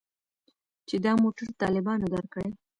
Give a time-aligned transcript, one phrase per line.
[0.87, 2.49] چې دا موټر طالبانو درکړى.